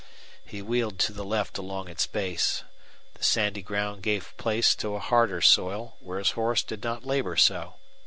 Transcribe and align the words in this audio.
He 0.43 0.63
wheeled 0.63 0.97
to 1.01 1.13
the 1.13 1.23
left 1.23 1.59
along 1.59 1.87
its 1.87 2.07
base. 2.07 2.63
The 3.13 3.23
sandy 3.23 3.61
ground 3.61 4.01
gave 4.01 4.35
place 4.35 4.73
to 4.77 4.95
a 4.95 4.99
harder 4.99 5.41
soil, 5.41 5.95
where 5.99 6.17
his 6.17 6.31
horse 6.31 6.63
did 6.63 6.83
not 6.83 7.05
labor 7.05 7.35
so. 7.37 7.75